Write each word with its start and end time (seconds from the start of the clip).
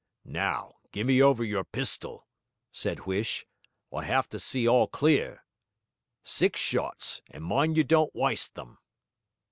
'Now, 0.25 0.77
gimme 0.91 1.21
over 1.21 1.43
your 1.43 1.63
pistol,' 1.63 2.25
said 2.71 3.01
Huish. 3.01 3.45
'I 3.93 4.11
'ave 4.11 4.29
to 4.29 4.39
see 4.39 4.67
all 4.67 4.87
clear. 4.87 5.45
Six 6.23 6.59
shots, 6.59 7.21
and 7.29 7.43
mind 7.43 7.77
you 7.77 7.83
don't 7.83 8.15
wyste 8.15 8.55
them.' 8.55 8.79